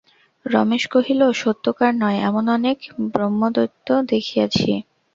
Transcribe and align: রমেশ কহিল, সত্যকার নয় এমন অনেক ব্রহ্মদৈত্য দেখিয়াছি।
রমেশ 0.45 0.83
কহিল, 0.93 1.21
সত্যকার 1.41 1.91
নয় 2.01 2.19
এমন 2.29 2.45
অনেক 2.57 2.77
ব্রহ্মদৈত্য 3.13 3.87
দেখিয়াছি। 4.11 4.71